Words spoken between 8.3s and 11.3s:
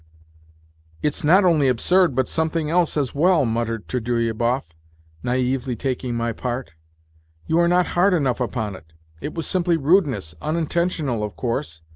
upon it. It was simply rudeness unintentional,